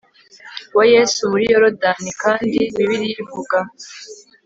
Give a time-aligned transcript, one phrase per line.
[0.77, 3.57] wa Yesu muri Yorodani kandi Bibiliya ivuga